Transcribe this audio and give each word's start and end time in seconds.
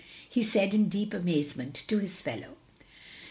he 0.27 0.41
said 0.41 0.73
in 0.73 0.89
deep 0.89 1.13
amazement 1.13 1.75
to 1.87 1.99
his 1.99 2.21
fellow. 2.21 2.57